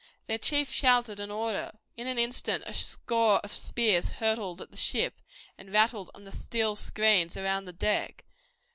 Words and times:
Their 0.25 0.39
chief 0.39 0.71
shouted 0.73 1.19
an 1.19 1.29
order. 1.29 1.73
In 1.95 2.07
an 2.07 2.17
instant 2.17 2.63
a 2.65 2.73
score 2.73 3.37
of 3.41 3.53
spears 3.53 4.09
hurtled 4.09 4.59
at 4.59 4.71
the 4.71 4.75
ship 4.75 5.21
and 5.59 5.71
rattled 5.71 6.09
on 6.15 6.23
the 6.23 6.31
steel 6.31 6.75
screens 6.75 7.37
around 7.37 7.65
the 7.65 7.71
deck. 7.73 8.25